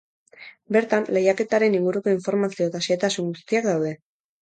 [0.77, 3.99] Bertan, lehiaketaren inguruko informazio eta xehetasun guztiak daude.